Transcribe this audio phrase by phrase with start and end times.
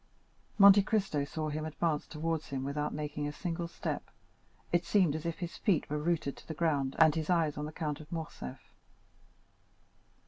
[0.57, 4.09] Monte Cristo saw him advance towards him without making a single step.
[4.71, 7.65] It seemed as if his feet were rooted to the ground, and his eyes on
[7.65, 8.73] the Count of Morcerf.